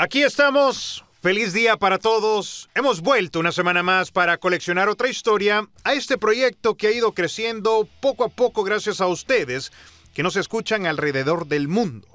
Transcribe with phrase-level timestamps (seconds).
[0.00, 1.04] Aquí estamos.
[1.20, 2.70] Feliz día para todos.
[2.76, 7.12] Hemos vuelto una semana más para coleccionar otra historia a este proyecto que ha ido
[7.12, 9.72] creciendo poco a poco gracias a ustedes
[10.14, 12.06] que nos escuchan alrededor del mundo.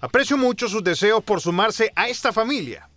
[0.00, 2.88] Aprecio mucho sus deseos por sumarse a esta familia.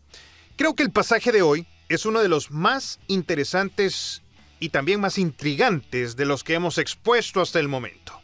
[0.56, 4.24] Creo que el pasaje de hoy es uno de los más interesantes
[4.60, 8.20] y también más intrigantes de los que hemos expuesto hasta el momento.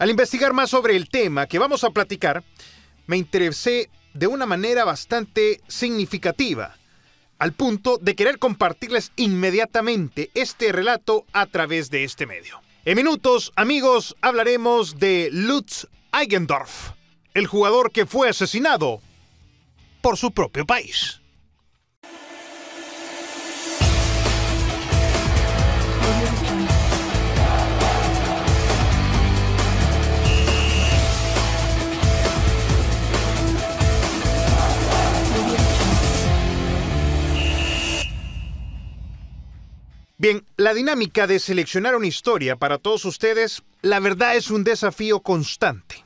[0.00, 2.42] Al investigar más sobre el tema que vamos a platicar,
[3.06, 6.74] me interesé de una manera bastante significativa,
[7.38, 12.62] al punto de querer compartirles inmediatamente este relato a través de este medio.
[12.86, 15.86] En minutos, amigos, hablaremos de Lutz
[16.18, 16.92] Eigendorf,
[17.34, 19.02] el jugador que fue asesinado
[20.00, 21.19] por su propio país.
[40.20, 45.20] Bien, la dinámica de seleccionar una historia para todos ustedes, la verdad es un desafío
[45.20, 46.04] constante.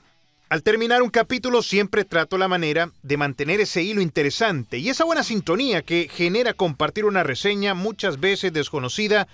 [0.49, 5.03] Al terminar un capítulo siempre trato la manera de mantener ese hilo interesante y esa
[5.03, 9.27] buena sintonía que genera compartir una reseña muchas veces desconocida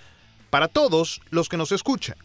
[0.49, 2.17] para todos los que nos escuchan.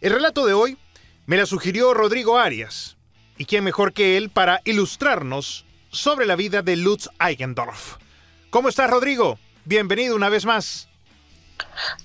[0.00, 0.78] El relato de hoy
[1.26, 2.96] me la sugirió Rodrigo Arias,
[3.36, 7.96] y quién mejor que él para ilustrarnos sobre la vida de Lutz Eigendorf.
[8.50, 9.40] ¿Cómo estás, Rodrigo?
[9.64, 10.87] Bienvenido una vez más.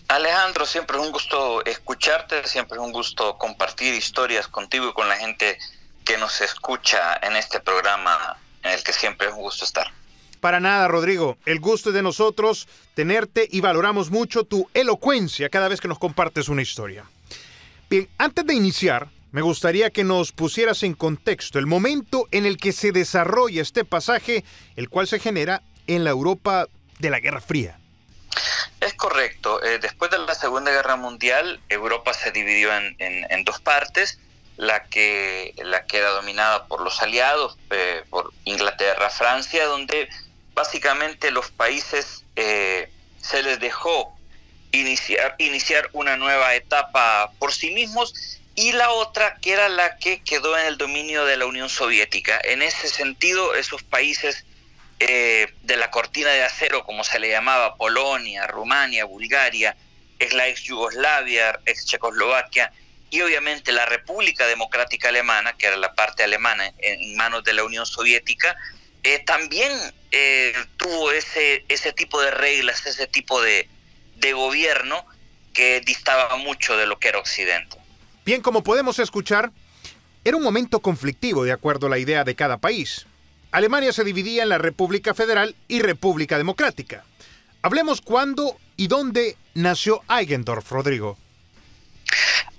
[0.08, 5.10] Alejandro, siempre es un gusto escucharte, siempre es un gusto compartir historias contigo y con
[5.10, 5.58] la gente
[6.06, 9.92] que nos escucha en este programa en el que siempre es un gusto estar.
[10.40, 11.38] Para nada, Rodrigo.
[11.46, 16.00] El gusto es de nosotros tenerte y valoramos mucho tu elocuencia cada vez que nos
[16.00, 17.06] compartes una historia.
[17.90, 22.58] Bien, antes de iniciar, me gustaría que nos pusieras en contexto el momento en el
[22.58, 24.44] que se desarrolla este pasaje,
[24.76, 26.68] el cual se genera en la Europa
[27.00, 27.80] de la Guerra Fría.
[28.84, 29.64] Es correcto.
[29.64, 34.20] Eh, después de la Segunda Guerra Mundial, Europa se dividió en, dos partes.
[34.56, 40.08] La que, la que era dominada por los aliados, eh, por Inglaterra, Francia, donde
[40.54, 44.16] básicamente los países eh, se les dejó
[44.72, 48.14] iniciar, iniciar una nueva etapa por sí mismos
[48.54, 52.40] y la otra que era la que quedó en el dominio de la Unión Soviética.
[52.44, 54.46] En ese sentido, esos países
[55.06, 59.76] eh, de la cortina de acero, como se le llamaba, Polonia, Rumania, Bulgaria,
[60.18, 62.72] es la ex Yugoslavia, ex Checoslovaquia,
[63.10, 67.66] y obviamente la República Democrática Alemana, que era la parte alemana en, manos de la
[67.66, 68.56] Unión Soviética,
[69.04, 69.74] eh, también
[70.12, 73.68] eh, tuvo ese, ese tipo de reglas, ese tipo de,
[74.16, 75.06] de gobierno
[75.54, 77.76] que distaba mucho de lo que era Occidente.
[78.26, 79.52] Bien, como podemos escuchar,
[80.24, 83.06] era un momento conflictivo de acuerdo a la idea de cada país.
[83.54, 87.06] Alemania se dividía en la República Federal y República Democrática.
[87.62, 91.20] Hablemos cuándo y dónde nació Eigendorf, Rodrigo.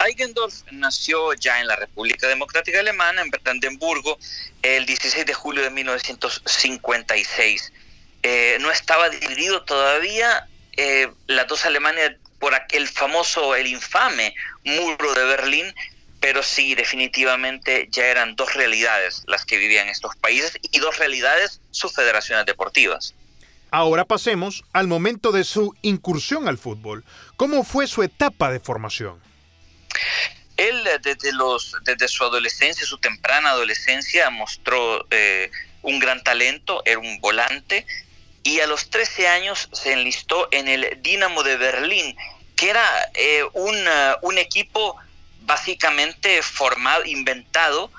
[0.06, 4.20] Eigendorf nació ya en la República Democrática Alemana, en Brandenburgo,
[4.62, 7.72] el 16 de julio de 1956.
[8.22, 10.46] Eh, no estaba dividido todavía
[10.76, 15.74] eh, las dos Alemanias por aquel famoso, el infame muro de Berlín,
[16.24, 21.60] pero sí, definitivamente ya eran dos realidades las que vivían estos países y dos realidades
[21.70, 23.14] sus federaciones deportivas.
[23.70, 27.04] Ahora pasemos al momento de su incursión al fútbol.
[27.36, 29.20] ¿Cómo fue su etapa de formación?
[30.56, 35.50] Él desde, los, desde su adolescencia, su temprana adolescencia, mostró eh,
[35.82, 37.86] un gran talento, era un volante,
[38.42, 42.16] y a los 13 años se enlistó en el Dinamo de Berlín,
[42.56, 43.76] que era eh, un,
[44.22, 44.96] un equipo
[45.46, 47.90] básicamente formado, inventado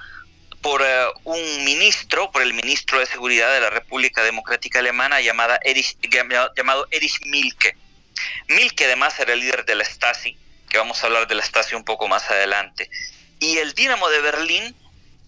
[0.61, 5.59] por eh, un ministro, por el ministro de Seguridad de la República Democrática Alemana llamada
[5.63, 5.97] Erich,
[6.55, 7.77] llamado Erich Milke.
[8.47, 10.37] Milke además era el líder de la Stasi,
[10.69, 12.89] que vamos a hablar de la Stasi un poco más adelante.
[13.39, 14.75] Y el Dinamo de Berlín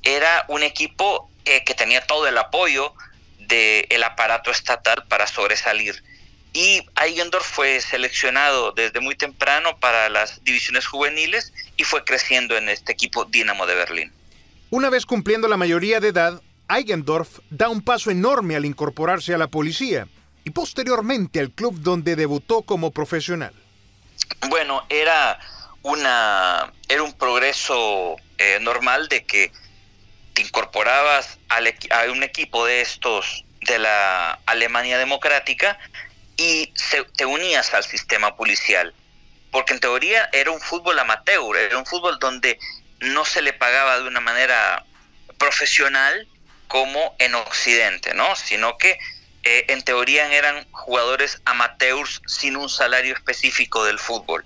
[0.03, 2.93] era un equipo eh, que tenía todo el apoyo
[3.39, 6.03] del aparato estatal para sobresalir.
[6.57, 12.67] Y Eigendorf fue seleccionado desde muy temprano para las divisiones juveniles y fue creciendo en
[12.67, 14.11] este equipo Dinamo de Berlín.
[14.71, 19.37] Una vez cumpliendo la mayoría de edad, Eigendorf da un paso enorme al incorporarse a
[19.37, 20.07] la policía
[20.45, 23.53] y posteriormente al club donde debutó como profesional.
[24.49, 25.37] Bueno, era
[25.83, 29.51] una era un progreso eh, normal de que
[30.33, 35.77] te incorporabas a un equipo de estos de la Alemania democrática
[36.37, 36.71] y
[37.15, 38.93] te unías al sistema policial.
[39.51, 42.59] Porque en teoría era un fútbol amateur, era un fútbol donde
[42.99, 44.85] no se le pagaba de una manera
[45.37, 46.27] profesional
[46.67, 48.35] como en Occidente, ¿no?
[48.35, 48.97] Sino que
[49.43, 54.43] eh, en teoría eran jugadores amateurs sin un salario específico del fútbol.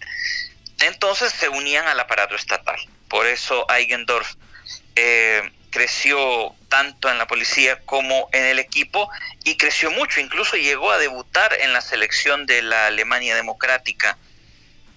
[0.82, 2.80] Entonces se unían al aparato estatal.
[3.10, 4.36] Por eso Eigendorf
[4.96, 9.10] eh, creció tanto en la policía como en el equipo
[9.44, 14.18] y creció mucho, incluso llegó a debutar en la selección de la Alemania Democrática.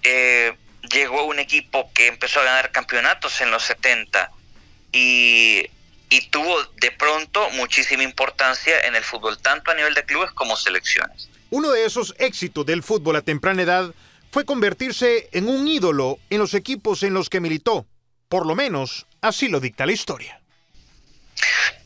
[0.01, 0.55] Eh,
[0.89, 4.31] llegó a un equipo que empezó a ganar campeonatos en los 70
[4.93, 5.69] y,
[6.09, 10.55] y tuvo de pronto muchísima importancia en el fútbol, tanto a nivel de clubes como
[10.55, 11.29] selecciones.
[11.49, 13.93] Uno de esos éxitos del fútbol a temprana edad
[14.31, 17.85] fue convertirse en un ídolo en los equipos en los que militó.
[18.29, 20.39] Por lo menos, así lo dicta la historia.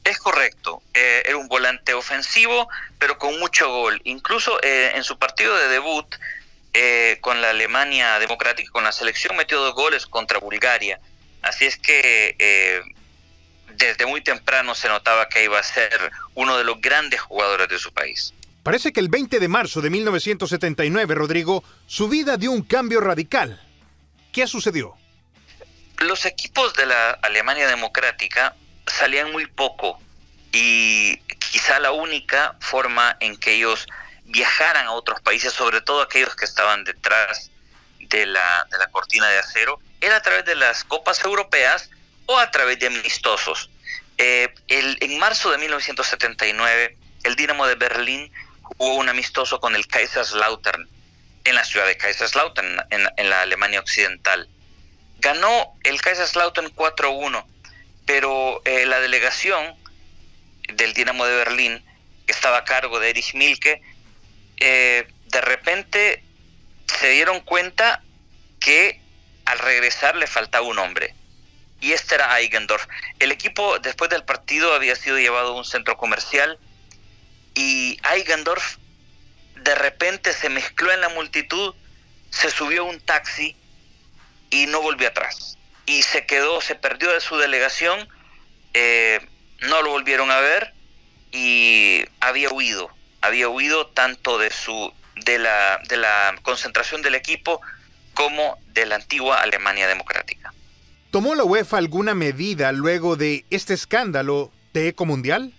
[0.03, 2.67] Es correcto, eh, era un volante ofensivo,
[2.97, 4.01] pero con mucho gol.
[4.05, 6.15] Incluso eh, en su partido de debut
[6.73, 10.99] eh, con la Alemania Democrática, con la selección, metió dos goles contra Bulgaria.
[11.41, 12.35] Así es que
[13.75, 17.79] desde muy temprano se notaba que iba a ser uno de los grandes jugadores de
[17.79, 18.33] su país.
[18.63, 23.61] Parece que el 20 de marzo de 1979, Rodrigo, su vida dio un cambio radical.
[24.33, 24.95] ¿Qué sucedió?
[25.99, 28.55] Los equipos de la Alemania Democrática
[28.89, 29.99] salían muy poco
[30.51, 31.17] y
[31.51, 33.87] quizá la única forma en que ellos
[34.25, 37.51] viajaran a otros países, sobre todo aquellos que estaban detrás
[37.99, 41.89] de la, de la cortina de acero, era a través de las copas europeas
[42.25, 43.69] o a través de amistosos.
[44.17, 48.31] Eh, el, en marzo de 1979, el Dinamo de Berlín
[48.61, 50.87] jugó un amistoso con el Kaiserslautern
[51.45, 54.47] en la ciudad de Kaiserslautern, en, en la Alemania Occidental.
[55.19, 57.45] Ganó el Kaiserslautern 4-1
[58.09, 59.75] pero eh, la delegación
[60.73, 61.85] del Dinamo de Berlín,
[62.25, 63.83] que estaba a cargo de Erich Milke,
[64.59, 66.23] eh, de repente
[66.87, 68.01] se dieron cuenta
[68.59, 68.99] que
[69.45, 71.13] al regresar le faltaba un hombre.
[71.81, 72.87] Y este era Eigendorf.
[73.19, 76.57] El equipo después del partido había sido llevado a un centro comercial
[77.53, 78.77] y Eigendorf
[79.53, 81.75] de repente se mezcló en la multitud,
[82.31, 83.55] se subió a un taxi
[84.49, 85.58] y no volvió atrás
[85.89, 88.07] y se quedó, se perdió de su delegación,
[88.75, 89.19] eh,
[89.61, 90.71] no lo volvieron a ver
[91.31, 92.91] y había huido,
[93.21, 97.59] había huido tanto de su de la, de la concentración del equipo
[98.13, 100.53] como de la antigua Alemania democrática.
[101.09, 105.51] ¿Tomó la UEFA alguna medida luego de este escándalo de Eco Mundial?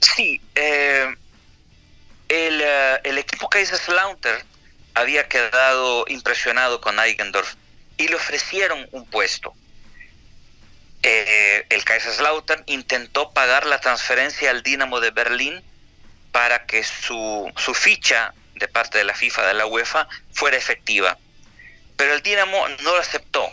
[0.00, 1.14] Sí, eh,
[2.28, 4.42] el, uh, el, equipo Kaiserslautern
[4.94, 7.56] había quedado impresionado con Eigendorf
[7.96, 9.54] y le ofrecieron un puesto.
[11.02, 15.62] Eh, el Kaiserslautern intentó pagar la transferencia al Dinamo de Berlín
[16.32, 21.18] para que su, su ficha de parte de la FIFA, de la UEFA, fuera efectiva.
[21.96, 23.48] Pero el Dinamo no lo aceptó,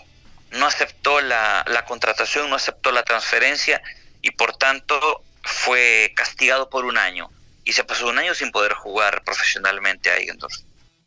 [0.51, 3.81] no aceptó la, la contratación, no aceptó la transferencia
[4.21, 7.29] y por tanto fue castigado por un año.
[7.63, 10.55] Y se pasó un año sin poder jugar profesionalmente a Eigendorf.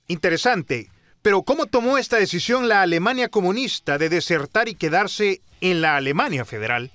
[0.06, 0.90] Interesante.
[1.24, 6.44] Pero ¿cómo tomó esta decisión la Alemania comunista de desertar y quedarse en la Alemania
[6.44, 6.90] federal?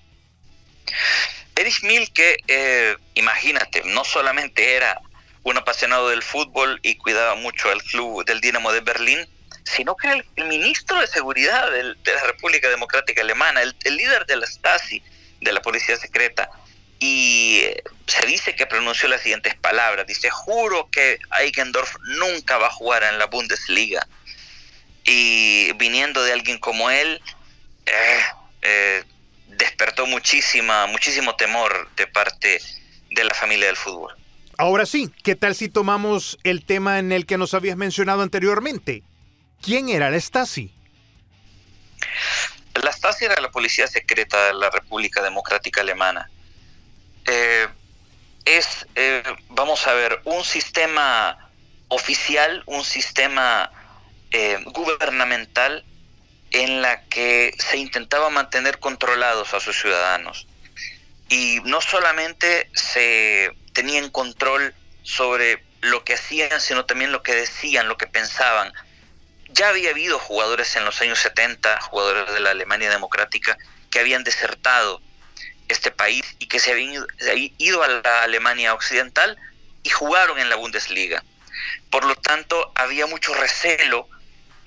[1.55, 5.01] Erich Milke, eh, imagínate, no solamente era
[5.41, 9.27] un apasionado del fútbol y cuidaba mucho al club del Dinamo de Berlín,
[9.63, 14.37] sino que era el, ministro de Seguridad de la República Democrática Alemana, el, líder de
[14.37, 15.01] la Stasi,
[15.41, 16.51] de la policía secreta.
[16.99, 20.05] Y eh, se dice que pronunció las siguientes palabras.
[20.05, 24.07] Dice, juro que Eigendorf nunca va a jugar en la Bundesliga
[25.09, 27.19] y viniendo de alguien como él,
[27.87, 28.19] eh,
[28.61, 29.03] eh,
[29.47, 32.61] despertó muchísima, muchísimo temor de parte
[33.09, 34.15] de la familia del fútbol.
[34.57, 39.01] Ahora sí, ¿qué tal si tomamos el tema en el que nos habías mencionado anteriormente?
[39.63, 40.71] ¿Quién era la Stasi?
[42.75, 46.29] La Stasi era la policía secreta de la República Democrática Alemana.
[47.25, 47.67] Eh,
[48.45, 48.85] es,
[49.49, 51.49] vamos a ver, un sistema
[51.87, 53.71] oficial, un sistema
[54.31, 55.83] eh, gubernamental
[56.51, 60.47] en la que se intentaba mantener controlados a sus ciudadanos.
[61.29, 67.87] Y no solamente se tenían control sobre lo que hacían, sino también lo que decían,
[67.87, 68.73] lo que pensaban.
[69.49, 73.57] Ya había habido jugadores en los años 70, jugadores de la Alemania Democrática,
[73.91, 75.01] que habían desertado
[75.67, 77.05] este país y que se habían
[77.57, 79.37] ido a la Alemania Occidental
[79.83, 81.23] y jugaron en la Bundesliga.
[81.89, 84.07] Por lo tanto, había mucho recelo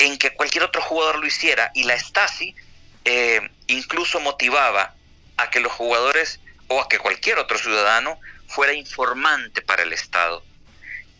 [0.03, 2.57] en que cualquier otro jugador lo hiciera y la Stasi
[3.05, 4.97] eh, incluso motivaba
[5.37, 8.19] a que los jugadores o a que cualquier otro ciudadano
[8.49, 10.43] fuera informante para el Estado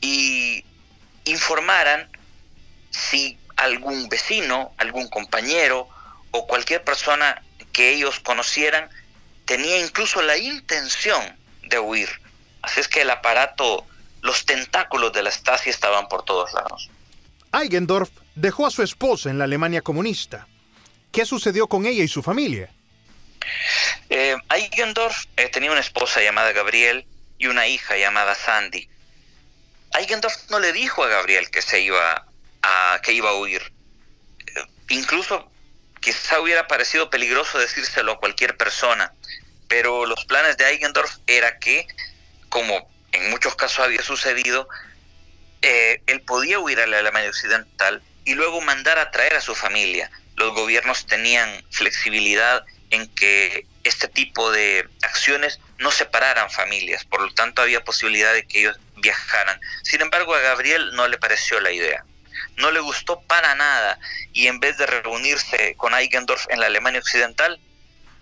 [0.01, 0.65] y
[1.27, 2.11] informaran
[2.91, 5.89] si algún vecino, algún compañero
[6.33, 7.41] o cualquier persona
[7.73, 8.91] que ellos conocieran
[9.45, 12.09] tenía incluso la intención de huir.
[12.63, 13.87] Así es que el aparato,
[14.23, 16.91] los tentáculos de la Stasi estaban por todos lados.
[17.53, 20.47] Eigendorf dejó a su esposa en la Alemania comunista.
[21.11, 22.71] ¿Qué sucedió con ella y su familia?
[24.09, 27.07] Eh, Eigendorf eh, tenía una esposa llamada Gabriel
[27.39, 28.89] y una hija llamada Sandy.
[29.99, 32.27] Eigendorf no le dijo a Gabriel que se iba
[32.63, 33.73] a, que iba a huir.
[34.47, 35.51] Eh, incluso
[36.01, 39.13] quizá hubiera parecido peligroso decírselo a cualquier persona,
[39.69, 41.87] pero los planes de Eigendorf era que,
[42.49, 44.69] como en muchos casos había sucedido,
[45.63, 49.55] eh, él podía huir a la Alemania Occidental y luego mandar a traer a su
[49.55, 50.11] familia.
[50.37, 57.33] Los gobiernos tenían flexibilidad en que este tipo de acciones no separaran familias, por lo
[57.35, 59.61] tanto había posibilidad de que ellos viajaran.
[59.83, 62.05] Sin embargo, a Gabriel no le pareció la idea.
[62.57, 63.99] No le gustó para nada
[64.33, 67.59] y en vez de reunirse con Eigendorf en la Alemania Occidental,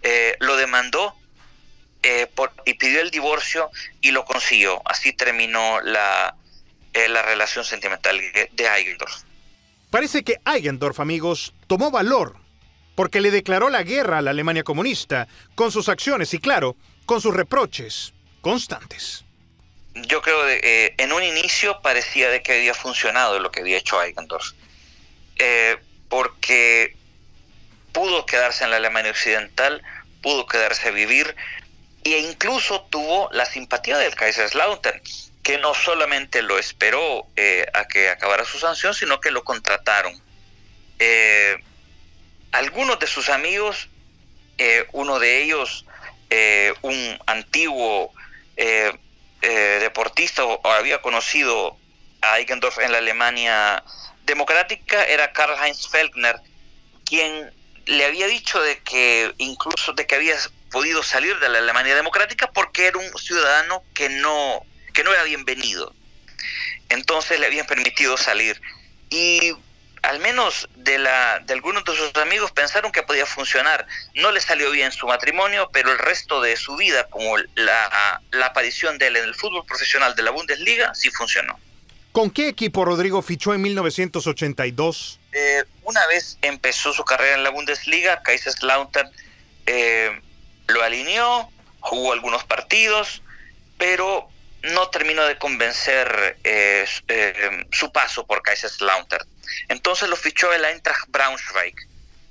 [0.03, 1.15] eh, lo demandó
[2.03, 2.31] eh,
[2.65, 3.71] y pidió el divorcio
[4.01, 4.81] y lo consiguió.
[4.85, 6.35] Así terminó la,
[6.95, 9.23] eh, la relación sentimental de Eigendorf.
[9.91, 12.37] Parece que Eigendorf, amigos, tomó valor
[12.95, 17.21] porque le declaró la guerra a la Alemania comunista con sus acciones y, claro, con
[17.21, 19.25] sus reproches constantes.
[19.95, 23.79] Yo creo que eh, en un inicio parecía de que había funcionado lo que había
[23.79, 24.53] hecho Eigendorf,
[25.39, 25.79] eh,
[26.09, 26.95] porque
[27.93, 29.83] pudo quedarse en la Alemania Occidental,
[30.23, 31.35] pudo quedarse a vivir
[32.05, 35.01] e incluso tuvo la simpatía del Kaiserslautern,
[35.51, 40.13] que no solamente lo esperó eh, a que acabara su sanción, sino que lo contrataron.
[42.53, 43.89] algunos de sus amigos,
[44.93, 45.87] uno de ellos
[46.33, 48.15] eh, un antiguo
[48.57, 48.93] eh,
[49.43, 51.77] eh, deportista o, había conocido
[52.21, 53.83] a Eigendorf en la Alemania
[54.27, 56.37] democrática era Karl-Heinz Felkner,
[57.05, 57.53] quien
[57.87, 60.37] le había dicho de que incluso de que había
[60.71, 64.65] podido salir de la Alemania democrática porque era un ciudadano que no,
[65.01, 65.95] que no era bienvenido.
[66.91, 68.61] Entonces le habían permitido salir.
[69.09, 69.53] Y
[70.03, 73.87] al menos de, la, de algunos de sus amigos pensaron que podía funcionar.
[74.15, 78.99] No le salió bien su matrimonio, pero el resto de su vida, como la, aparición
[78.99, 81.59] de él en el fútbol profesional de la Bundesliga, sí funcionó.
[82.13, 85.19] ¿Con qué equipo Rodrigo fichó en 1982?
[85.33, 89.11] Eh, una vez empezó su carrera en la Bundesliga, Kaiserslautern
[89.65, 90.21] eh,
[90.67, 93.23] lo alineó, jugó algunos partidos,
[93.79, 94.29] pero
[94.63, 99.27] no terminó de convencer eh, eh, su paso por Kaiserslautern.
[99.69, 101.75] Entonces lo fichó el Eintracht Braunschweig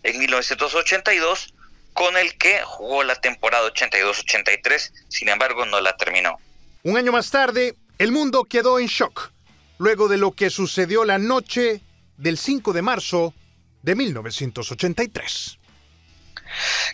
[0.04, 1.54] en 1982,
[1.94, 6.38] con el que jugó la temporada 82-83, sin embargo no la terminó.
[6.84, 9.32] Un año más tarde, el mundo quedó en shock,
[9.78, 11.82] luego de lo que sucedió la noche
[12.18, 13.34] del 5 de marzo
[13.82, 15.58] de 1983.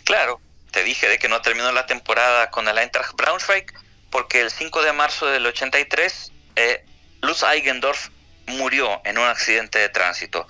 [0.04, 0.40] Claro,
[0.70, 3.72] te dije de que no terminó la temporada con el Eintracht Braunschweig,
[4.16, 6.82] porque el 5 de marzo del 83, eh,
[7.20, 8.08] Lutz Eigendorf
[8.46, 10.48] murió en un accidente de tránsito.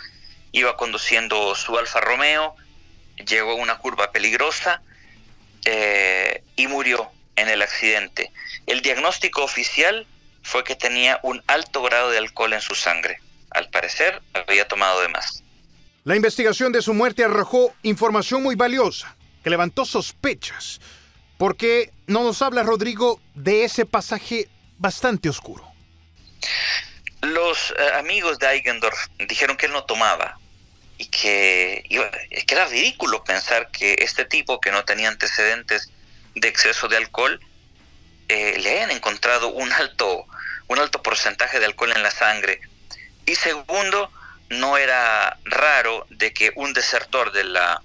[0.52, 2.54] Iba conduciendo su Alfa Romeo,
[3.28, 4.82] llegó a una curva peligrosa
[5.64, 8.30] eh, y murió en el accidente.
[8.66, 10.06] El diagnóstico oficial
[10.44, 13.18] fue que tenía un alto grado de alcohol en su sangre.
[13.50, 15.42] Al parecer, había tomado de más.
[16.04, 20.78] La investigación de su muerte arrojó información muy valiosa, que levantó sospechas.
[21.38, 25.64] ¿Por qué no nos habla Rodrigo de ese pasaje bastante oscuro?
[27.21, 28.97] Los eh, amigos de Eigendorf
[29.28, 30.38] dijeron que él no tomaba
[30.99, 31.85] y que,
[32.47, 35.90] que era ridículo pensar que este tipo que no tenía antecedentes
[36.35, 37.40] de exceso de alcohol
[38.28, 40.26] eh, le hayan encontrado un alto,
[40.69, 42.61] un alto porcentaje de alcohol en la sangre.
[43.26, 44.11] Y segundo,
[44.49, 47.83] no era raro de que un desertor de la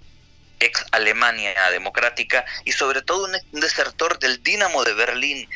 [0.61, 5.49] ex Alemania democrática y sobre todo un desertor del Dinamo de Berlín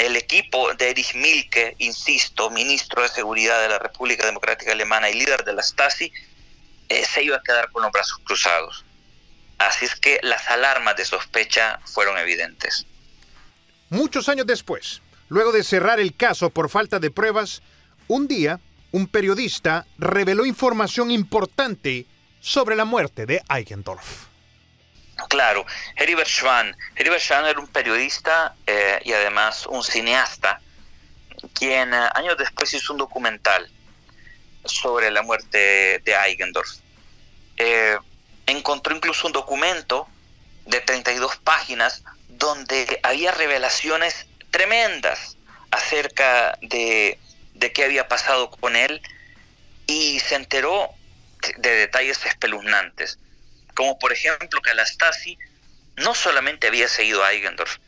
[0.00, 5.14] el equipo de Erich Milke, insisto, ministro de Seguridad de la República Democrática Alemana y
[5.14, 6.10] líder de la Stasi,
[6.88, 8.86] eh, se iba a quedar con los brazos cruzados.
[9.58, 12.86] Así es que las alarmas de sospecha fueron evidentes.
[13.90, 17.60] Muchos años después, luego de cerrar el caso por falta de pruebas,
[18.08, 18.58] un día
[18.92, 22.06] un periodista reveló información importante
[22.40, 24.29] sobre la muerte de Eigendorf.
[25.30, 26.76] Claro, Heribert Schwann.
[26.96, 30.60] Heribert Schwann era un periodista eh, y además un cineasta,
[31.54, 33.70] quien eh, años después hizo un documental
[34.64, 36.68] sobre la muerte de Eigendorf.
[37.58, 37.96] Eh,
[38.46, 40.08] encontró incluso un documento
[40.66, 45.36] de 32 páginas donde había revelaciones tremendas
[45.70, 47.20] acerca de,
[47.54, 49.00] de qué había pasado con él
[49.86, 50.90] y se enteró
[51.58, 53.20] de detalles espeluznantes
[53.74, 55.38] como por ejemplo que a la Stasi
[55.96, 57.78] no solamente había seguido a Eigendorf,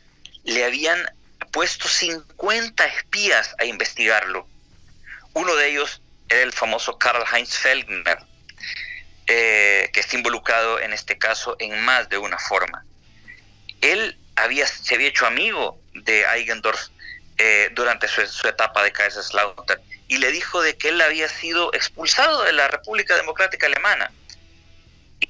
[0.43, 1.03] le habían
[1.51, 4.47] puesto 50 espías a investigarlo.
[5.33, 8.19] Uno de ellos era el famoso Karl Heinz Feldner,
[9.27, 12.85] eh, que está involucrado en este caso en más de una forma.
[13.81, 16.89] Él había, se había hecho amigo de Eigendorf
[17.37, 21.73] eh, durante su, su, etapa de Kaiserslautern y le dijo de que él había sido
[21.73, 24.11] expulsado de la República Democrática Alemana.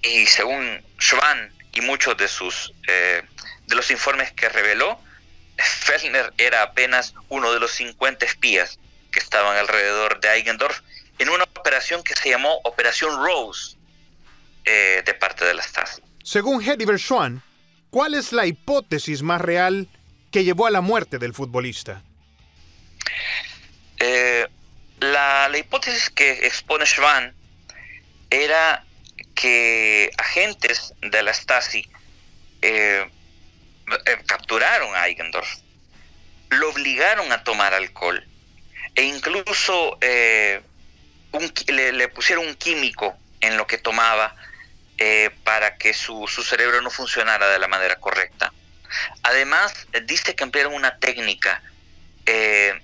[0.03, 3.23] Y según Schwann y muchos de sus eh,
[3.67, 4.99] de los informes que reveló,
[5.57, 8.79] Fellner era apenas uno de los 50 espías
[9.11, 10.81] que estaban alrededor de Eigendorf
[11.19, 13.77] en una operación que se llamó Operación Rose
[14.65, 16.01] eh, de parte de la Stasi.
[16.23, 17.41] Según Hediver Schwann,
[17.89, 19.87] ¿cuál es la hipótesis más real
[20.31, 22.01] que llevó a la muerte del futbolista?
[23.99, 24.47] Eh,
[24.99, 27.33] la, la, hipótesis que expone Schwann
[28.29, 28.83] era
[29.35, 31.89] que agentes de la Stasi
[32.61, 33.05] eh,
[34.05, 35.49] eh, capturaron a Eigendorf,
[36.49, 38.25] lo obligaron a tomar alcohol
[38.95, 40.61] e incluso eh,
[41.67, 44.35] le, pusieron un químico en lo que tomaba
[44.97, 48.53] eh, para que su, su, cerebro no funcionara de la manera correcta.
[49.23, 51.61] Además, dice que emplearon una técnica
[52.25, 52.81] de,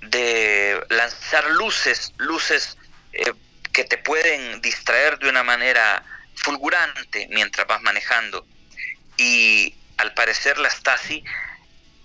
[0.00, 2.78] de, lanzar luces, luces
[3.74, 6.02] que te pueden distraer de una manera
[6.36, 8.46] fulgurante mientras vas manejando.
[9.18, 11.22] Y al parecer la Stasi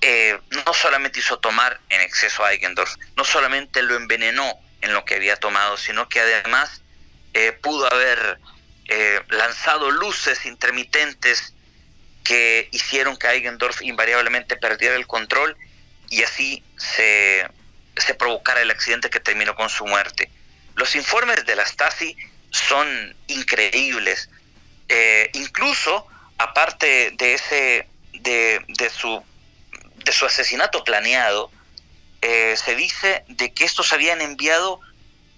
[0.01, 5.05] eh, no solamente hizo tomar en exceso a Eigendorf, no solamente lo envenenó en lo
[5.05, 6.81] que había tomado, sino que además
[7.33, 8.39] eh, pudo haber
[8.85, 11.53] eh, lanzado luces intermitentes
[12.23, 15.55] que hicieron que Eigendorf invariablemente perdiera el control
[16.09, 17.47] y así se,
[17.95, 20.31] se provocara el accidente que terminó con su muerte.
[20.79, 22.15] Los informes de la Stasi
[22.51, 24.29] son increíbles.
[24.87, 26.07] Eh, incluso,
[26.37, 29.21] aparte de ese, de, de, su,
[30.05, 31.51] de su asesinato planeado,
[32.21, 34.79] eh, se dice de que estos habían enviado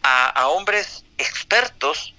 [0.04, 2.13] a, hombres expertos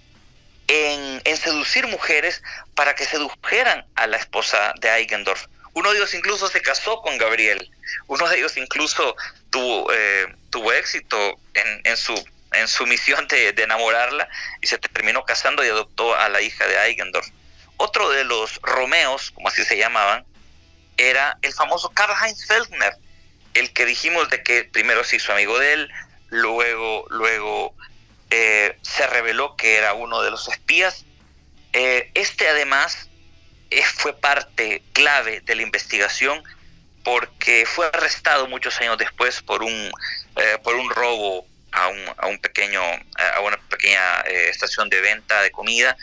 [0.66, 2.42] en, en, seducir mujeres
[2.74, 5.46] para que sedujeran a la esposa de Eigendorf.
[5.74, 7.70] Uno de ellos incluso se casó con Gabriel.
[8.08, 9.14] Uno de ellos incluso
[9.50, 12.14] tuvo, eh, tuvo éxito en, en, su,
[12.52, 14.28] en su misión de, enamorarla
[14.60, 17.26] y se terminó casando y adoptó a la hija de Eigendorf.
[17.76, 20.24] Otro de los Romeos, como así se llamaban,
[20.96, 22.94] era el famoso Karl Heinz Feldner,
[23.54, 25.90] el que dijimos de que primero se hizo amigo de él,
[26.28, 27.74] luego, luego
[28.30, 31.04] eh, se reveló que era uno de los espías.
[31.72, 33.08] Eh, este además
[33.70, 36.42] eh, fue parte clave de la investigación
[37.04, 39.90] porque fue arrestado muchos años después por un,
[40.62, 45.50] por un robo a un, a un pequeño, a una pequeña estación de venta de
[45.50, 45.96] comida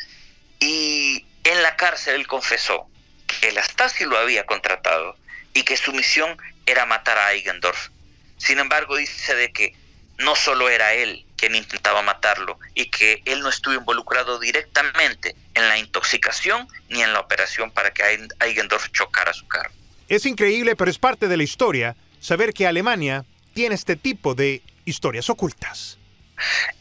[0.59, 2.87] y en la cárcel él confesó
[3.27, 5.15] que la Stasi lo había contratado
[5.53, 7.89] y que su misión era matar a Eigendorf.
[8.37, 9.73] Sin embargo, dice de que
[10.17, 15.67] no solo era él quien intentaba matarlo y que él no estuvo involucrado directamente en
[15.69, 19.71] la intoxicación ni en la operación para que Eigendorf chocara su carro.
[20.09, 24.61] Es increíble, pero es parte de la historia saber que Alemania tiene este tipo de
[24.85, 25.97] historias ocultas.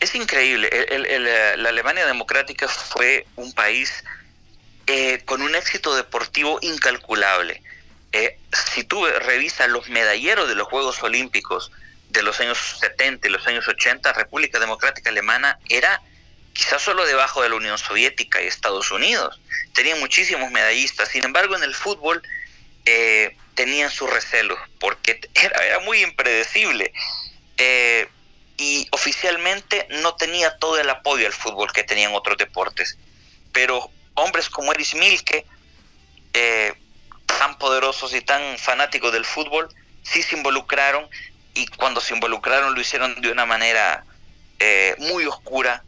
[0.00, 0.68] Es increíble.
[0.68, 1.24] El,
[1.62, 4.04] la Alemania democrática fue un país
[4.86, 7.62] eh, con un éxito deportivo incalculable.
[8.12, 8.38] Eh,
[8.72, 11.70] si tú revisas los medalleros de los Juegos Olímpicos
[12.08, 16.00] de los años 70 y los años 80, República Democrática Alemana era
[16.54, 19.40] quizás solo debajo de la Unión Soviética y Estados Unidos.
[19.74, 22.22] Tenían muchísimos medallistas, sin embargo en el fútbol
[22.86, 26.92] eh, tenían sus recelos porque era muy impredecible.
[27.58, 28.08] Eh,
[28.56, 32.98] y oficialmente no tenía todo el apoyo al fútbol que tenían otros deportes.
[33.52, 35.46] Pero hombres como Erich Milke,
[36.32, 36.74] eh,
[37.26, 39.68] tan poderosos y tan fanáticos del fútbol,
[40.02, 41.08] sí se involucraron
[41.54, 44.04] y cuando se involucraron lo hicieron de una manera
[44.58, 45.84] eh, muy oscura,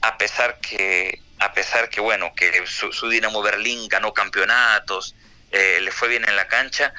[0.00, 5.14] a pesar que, a pesar que bueno, que su, su Dinamo Berlín ganó campeonatos,
[5.52, 6.92] eh, le fue bien en la cancha,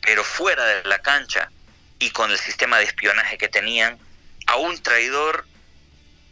[0.00, 1.50] pero fuera de la cancha
[1.98, 3.98] y con el sistema de espionaje que tenían,
[4.46, 5.46] a un traidor,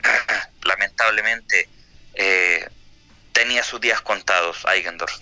[0.64, 1.68] lamentablemente,
[2.14, 2.68] eh,
[3.32, 5.20] tenía sus días contados, Eigendorf.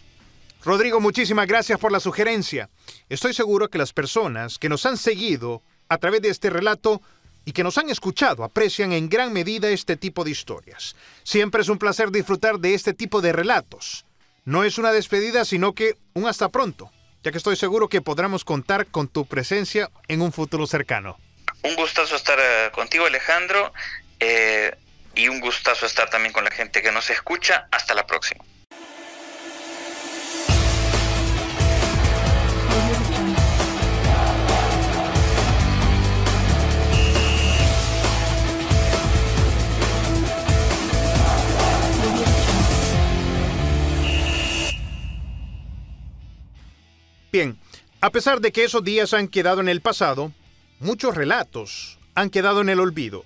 [0.65, 2.69] Rodrigo, muchísimas gracias por la sugerencia.
[3.09, 7.01] Estoy seguro que las personas que nos han seguido a través de este relato
[7.45, 10.95] y que nos han escuchado aprecian en gran medida este tipo de historias.
[11.23, 14.05] Siempre es un placer disfrutar de este tipo de relatos.
[14.45, 16.91] No es una despedida, sino que un hasta pronto,
[17.23, 21.19] ya que estoy seguro que podremos contar con tu presencia en un futuro cercano.
[21.63, 23.73] Un gustazo estar uh, contigo, Alejandro.
[24.19, 24.75] Eh,
[25.15, 27.67] y un gustazo estar también con la gente que nos escucha.
[27.71, 28.45] Hasta la próxima.
[48.01, 50.33] A pesar de que esos días han quedado en el pasado,
[50.79, 53.25] muchos relatos han quedado en el olvido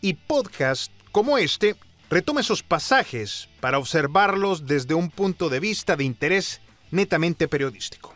[0.00, 1.76] y podcast como este
[2.08, 8.14] retoma esos pasajes para observarlos desde un punto de vista de interés netamente periodístico.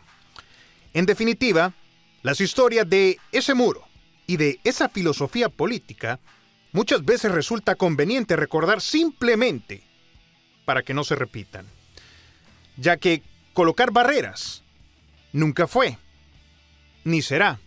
[0.93, 1.73] En definitiva,
[2.23, 3.87] las historias de ese muro
[4.27, 6.19] y de esa filosofía política
[6.71, 9.83] muchas veces resulta conveniente recordar simplemente
[10.65, 11.65] para que no se repitan,
[12.77, 13.21] ya que
[13.53, 14.60] colocar barreras
[15.33, 15.97] nunca fue,
[17.03, 17.59] ni será,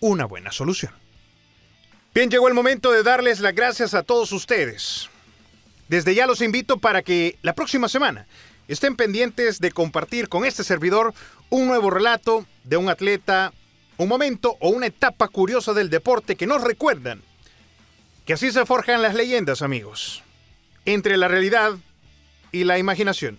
[0.00, 0.92] una buena solución.
[2.14, 5.08] Bien, llegó el momento de darles las gracias a todos ustedes.
[5.88, 8.26] Desde ya los invito para que la próxima semana
[8.68, 11.14] estén pendientes de compartir con este servidor
[11.50, 13.52] un nuevo relato de un atleta,
[13.96, 17.22] un momento o una etapa curiosa del deporte que nos recuerdan
[18.24, 20.22] que así se forjan las leyendas, amigos.
[20.84, 21.76] Entre la realidad
[22.52, 23.38] y la imaginación.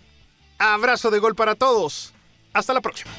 [0.58, 2.13] Abrazo de gol para todos.
[2.54, 3.12] Hasta la próxima.